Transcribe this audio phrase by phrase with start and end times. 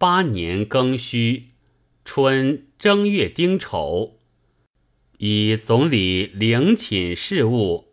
[0.00, 1.50] 八年庚戌，
[2.06, 4.16] 春正月丁丑，
[5.18, 7.88] 以总理领寝事务，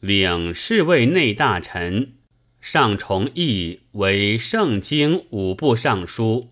[0.00, 2.14] 领侍卫内大臣
[2.60, 6.48] 尚崇义为圣经五部尚书，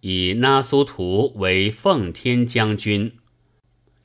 [0.00, 3.12] 以那苏图为奉天将军，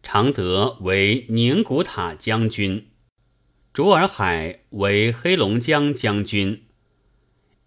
[0.04, 2.88] 常德为宁古塔将军，
[3.74, 6.64] 卓尔海为黑龙江将军。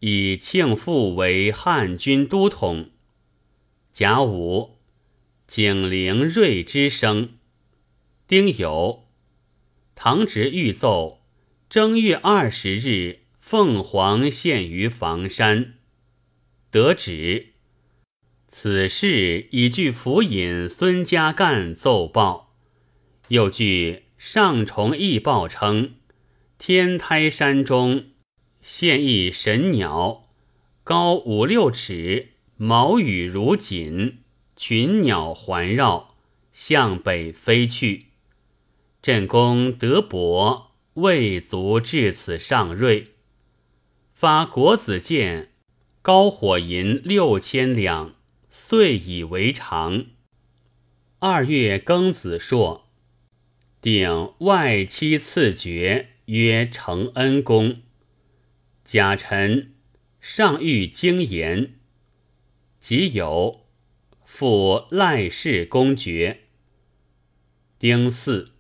[0.07, 2.91] 以庆父为汉军都统。
[3.91, 4.77] 甲午，
[5.47, 7.39] 景陵瑞之生。
[8.29, 9.05] 丁酉，
[9.95, 11.23] 唐直御奏：
[11.71, 15.77] 正月二十日，凤凰献于房山。
[16.71, 17.55] 得旨。
[18.49, 22.55] 此事已据府尹孙家干奏报，
[23.29, 25.95] 又据上重义报称，
[26.59, 28.11] 天台山中。
[28.67, 30.31] 现一神鸟，
[30.83, 34.21] 高五六尺，毛羽如锦，
[34.57, 36.15] 群鸟环绕，
[36.51, 38.07] 向北飞去。
[39.03, 43.09] 朕公德伯未足至此上瑞，
[44.15, 45.51] 发国子监
[46.01, 48.15] 高火银六千两，
[48.49, 50.07] 遂以为常。
[51.19, 52.89] 二月庚子朔，
[53.83, 57.84] 定外戚赐爵，曰承恩公。
[58.85, 59.73] 甲辰，
[60.21, 61.75] 上谕经言，
[62.79, 63.63] 即有
[64.25, 66.41] 复赖氏公爵。
[67.79, 68.53] 丁巳，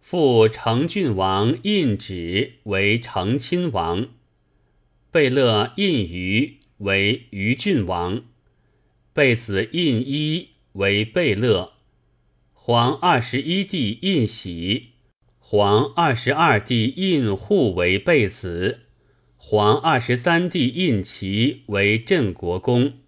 [0.00, 4.08] 复成郡王胤祉为成亲王，
[5.12, 8.24] 贝勒胤余为于郡王，
[9.12, 11.74] 贝子胤一为贝勒，
[12.52, 14.90] 皇二十一弟胤喜、
[15.38, 18.80] 皇二十二弟胤护为贝子。
[19.44, 23.00] 皇二十三弟胤齐为镇国公。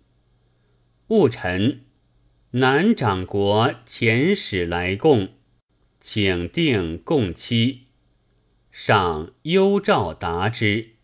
[1.07, 1.83] 戊辰，
[2.51, 5.29] 南长国遣使来贡，
[6.01, 7.83] 请定贡期。
[8.73, 10.97] 上幽诏答之，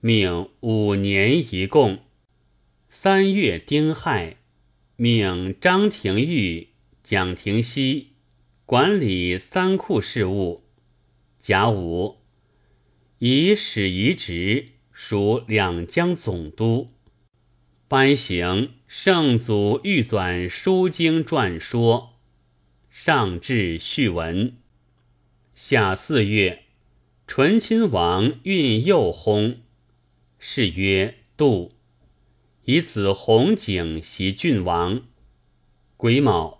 [0.00, 2.00] 命五年一贡。
[2.90, 4.38] 三月丁亥，
[4.96, 6.70] 命张廷玉、
[7.04, 8.14] 蒋廷锡
[8.66, 10.64] 管理三库事务。
[11.38, 12.16] 甲午。
[13.18, 16.92] 以史遗职，属两江总督，
[17.88, 22.18] 颁行圣祖御纂书经传说，
[22.90, 24.58] 上至序文。
[25.54, 26.64] 夏四月，
[27.26, 29.60] 醇亲王运幼薨，
[30.38, 31.72] 谥曰杜，
[32.64, 35.00] 以子弘景袭郡王。
[35.96, 36.55] 癸卯。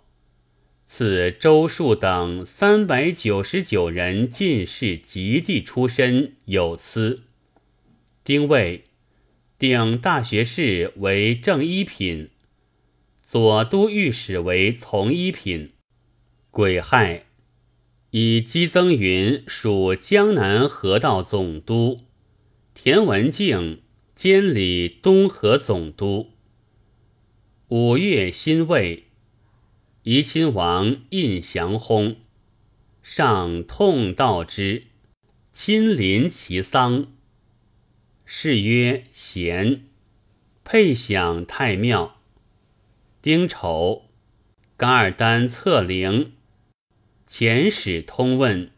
[0.89, 7.23] 赐周树等三百九十九人进士及第出身有司。
[8.23, 8.85] 丁未，
[9.59, 12.29] 定大学士为正一品，
[13.21, 15.73] 左都御史为从一品。
[16.51, 17.25] 癸亥，
[18.11, 21.99] 以姬增云属江南河道总督，
[22.73, 23.81] 田文静
[24.15, 26.31] 监理东河总督。
[27.67, 29.06] 五月辛未。
[30.09, 32.15] 宜亲王胤祥薨，
[33.03, 34.83] 上痛悼之，
[35.51, 37.07] 亲临其丧。
[38.25, 39.83] 谥曰贤，
[40.63, 42.21] 配享太庙。
[43.21, 44.05] 丁丑，
[44.77, 46.31] 噶尔丹策灵，
[47.27, 48.71] 遣使通问，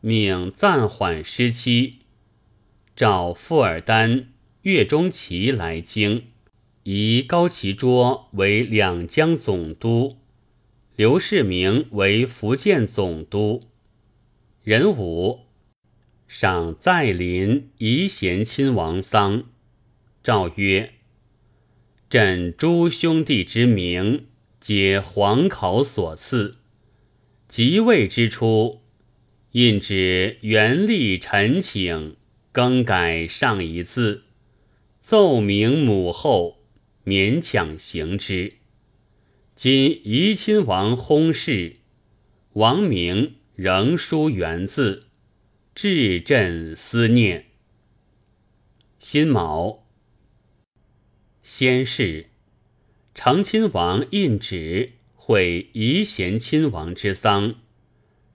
[0.00, 1.98] 命暂缓失期，
[2.96, 4.32] 召富尔丹、
[4.62, 6.28] 岳钟琪来京。
[6.86, 10.18] 以高其桌为两江总督，
[10.96, 13.62] 刘世明为福建总督。
[14.64, 15.46] 壬午，
[16.28, 19.44] 赏再临宜贤亲王丧，
[20.22, 20.92] 诏曰
[22.10, 24.26] ：“朕诸兄弟之名，
[24.60, 26.56] 皆皇考所赐。
[27.48, 28.82] 即位之初，
[29.52, 32.16] 印旨原立臣请，
[32.52, 34.24] 更改上一字，
[35.00, 36.58] 奏明母后。”
[37.04, 38.54] 勉强行之。
[39.54, 41.76] 今怡亲王薨逝，
[42.54, 45.06] 王明仍书原字，
[45.74, 47.46] 至朕思念。
[48.98, 49.84] 辛卯，
[51.42, 52.30] 先是，
[53.14, 57.54] 成亲王胤旨会宜贤亲王之丧，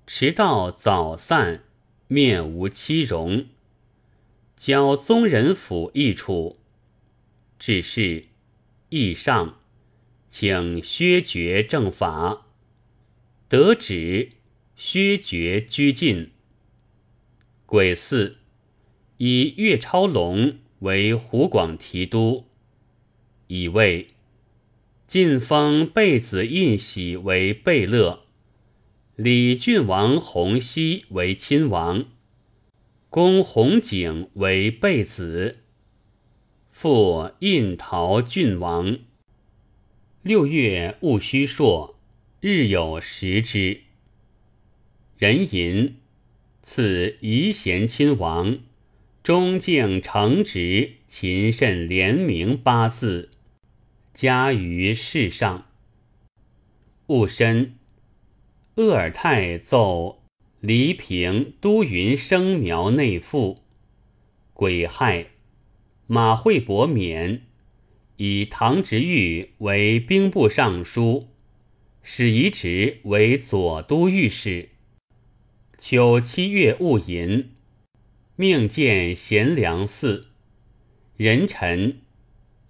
[0.07, 1.63] 迟到早散，
[2.07, 3.47] 面无妻容，
[4.55, 6.59] 交宗人府一处，
[7.57, 8.28] 只是。
[8.89, 9.59] 议上，
[10.31, 12.47] 请削爵正法，
[13.47, 14.31] 得旨，
[14.75, 16.31] 削爵拘禁。
[17.67, 18.37] 癸巳，
[19.17, 22.45] 以岳超龙为湖广提督，
[23.45, 24.07] 以为
[25.05, 28.21] 晋封贝子印喜为贝勒，
[29.15, 32.05] 李郡王弘熙为亲王，
[33.11, 35.57] 公弘景为贝子，
[36.81, 38.99] 复印陶郡王。
[40.21, 41.99] 六月戊戌朔，
[42.39, 43.81] 日有食之。
[45.17, 45.97] 人吟
[46.63, 48.59] 赐宜贤亲王。
[49.21, 53.29] 忠敬诚直，勤慎廉明八字，
[54.13, 55.67] 加于世上。
[57.07, 57.75] 戊申，
[58.75, 60.21] 鄂尔泰奏
[60.61, 63.61] 黎平都匀生苗内附。
[64.53, 65.31] 癸亥，
[66.11, 67.43] 马惠伯免，
[68.17, 71.27] 以唐执玉为兵部尚书，
[72.01, 74.69] 史遗职为左都御史。
[75.77, 77.51] 秋七月戊寅。
[78.35, 80.29] 命见贤良寺，
[81.15, 81.99] 人臣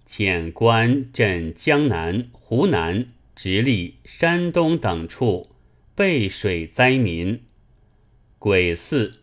[0.06, 5.48] 遣官镇江南、湖南、直隶、山东等处
[5.94, 7.40] 备水灾民。
[8.38, 9.14] 癸巳，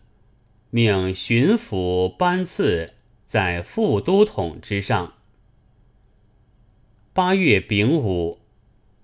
[0.72, 2.96] 命巡抚班次
[3.28, 5.14] 在副都统之上。
[7.14, 8.40] 八月丙午，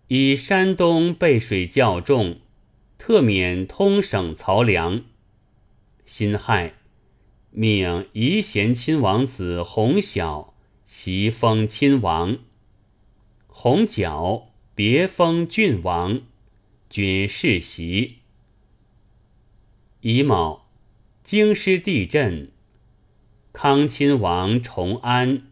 [0.07, 2.39] 以山东背水较重，
[2.97, 5.03] 特免通省漕粮。
[6.05, 6.75] 辛亥。
[7.55, 10.55] 命宜贤亲王子弘晓
[10.87, 12.39] 袭封亲王，
[13.45, 16.21] 弘角别封郡王，
[16.89, 18.21] 均世袭。
[20.01, 20.65] 乙卯，
[21.23, 22.49] 京师地震，
[23.53, 25.43] 康亲王崇安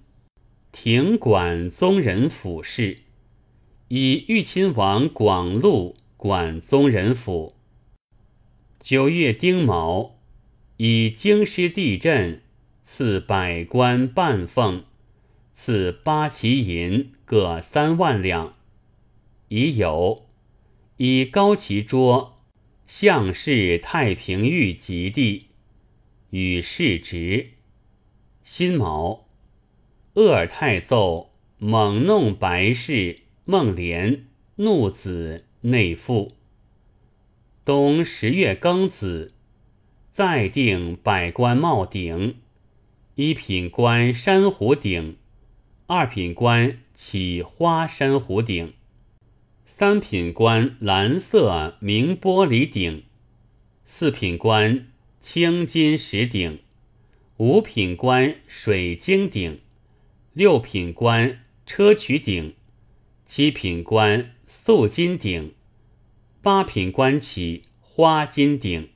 [0.72, 2.98] 廷管宗人府事，
[3.90, 7.56] 以豫亲王广禄管宗人府。
[8.80, 10.18] 九月丁卯。
[10.78, 12.42] 以京师地震，
[12.84, 14.86] 赐百官半俸，
[15.54, 18.56] 赐八旗银各三万两。
[19.50, 20.28] 已有
[20.98, 22.42] 以高旗桌，
[22.88, 25.50] 向氏太平御及第，
[26.32, 27.52] 与世职。
[28.44, 29.28] 辛卯，
[30.14, 36.32] 鄂尔泰奏猛弄白氏孟莲怒子内附。
[37.64, 39.34] 冬十月庚子。
[40.12, 42.36] 再定百官帽顶，
[43.16, 45.16] 一品官珊瑚顶，
[45.88, 48.74] 二品官起花珊瑚顶，
[49.66, 53.04] 三品官蓝色明玻璃顶，
[53.86, 54.88] 四品官
[55.22, 56.60] 青金石顶，
[57.44, 59.62] 五品官水晶顶，
[60.34, 62.54] 六品官砗磲顶，
[63.26, 65.56] 七品官素金顶，
[66.44, 68.90] 八品官起花金顶。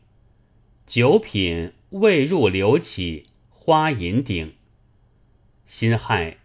[0.85, 4.53] 九品未入流起花银鼎。
[5.65, 6.37] 辛亥，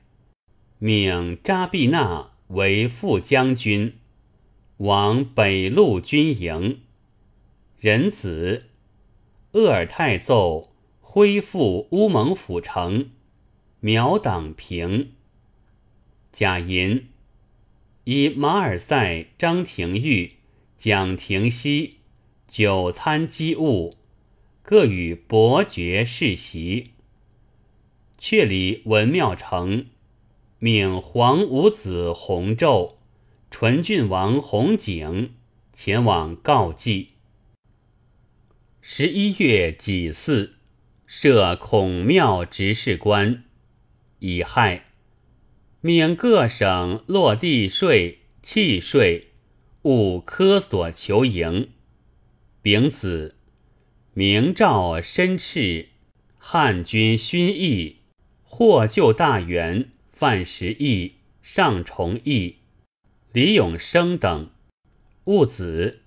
[0.79, 3.99] 命扎必那为副将军，
[4.79, 6.81] 往北路军营。
[7.79, 8.71] 仁子，
[9.53, 10.70] 鄂尔泰奏
[11.13, 13.11] 恢复乌蒙府城，
[13.81, 15.11] 苗党平。
[16.33, 17.09] 贾银，
[18.05, 20.35] 以马尔赛、张廷玉、
[20.79, 21.97] 蒋廷锡
[22.47, 23.97] 久参机务。
[24.63, 26.93] 各与伯爵世袭，
[28.17, 29.87] 阙里文庙城，
[30.61, 32.95] 命皇五子弘昼、
[33.51, 35.33] 纯郡王弘景
[35.73, 37.15] 前往告祭。
[38.81, 40.60] 十一月己巳，
[41.13, 43.43] 设孔庙执事官，
[44.21, 44.93] 乙亥，
[45.81, 49.33] 命各省落地税、契税
[49.83, 51.71] 勿科索求营。
[52.63, 53.35] 丙子。
[54.15, 55.89] 明诏申斥，
[56.39, 57.97] 汉军勋义，
[58.45, 62.59] 获救大员范时义、尚崇义、
[63.33, 64.51] 李永生等，
[65.25, 66.03] 戊子，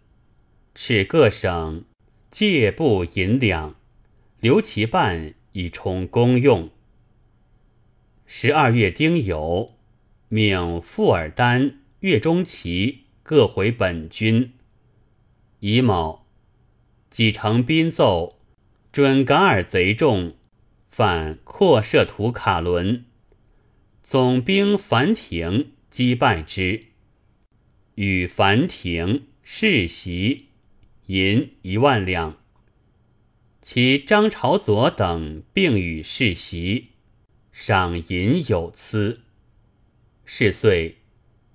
[0.74, 1.84] 敕各省
[2.32, 3.76] 借布银两，
[4.44, 6.70] 留其半以充公用。
[8.26, 9.72] 十二月丁酉，
[10.28, 14.52] 命富尔丹、岳钟琪各回本军。
[15.62, 16.28] 乙卯。
[17.10, 18.38] 几城兵奏，
[18.92, 20.36] 准噶尔贼众
[20.92, 23.06] 反扩设图卡伦，
[24.04, 26.88] 总兵樊廷击败之，
[27.96, 30.48] 与樊廷世袭
[31.06, 32.43] 银一万两。
[33.64, 36.90] 其张朝佐等并与世袭，
[37.54, 39.22] 赏银有疵。
[40.26, 40.98] 是岁，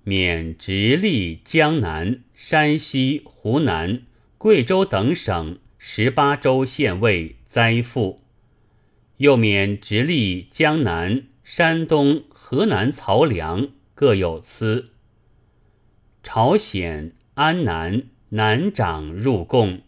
[0.03, 4.01] 免直隶、江南、山西、湖南。
[4.39, 8.23] 贵州等省十八州县尉灾赋，
[9.17, 14.93] 又免直隶、江南、山东、河南漕粮各有司。
[16.23, 19.81] 朝鲜、安南南长入贡。